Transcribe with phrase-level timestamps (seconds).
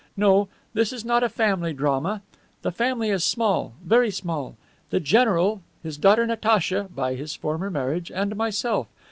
[0.17, 2.23] No, this is not a family drama.
[2.63, 4.55] The family is small, very small:
[4.89, 8.87] the general, his daughter Natacha (by his former marriage), and myself.